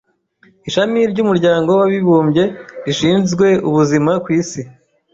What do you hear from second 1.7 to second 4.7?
w'abibumbye rishinzwe ubuzima ku isi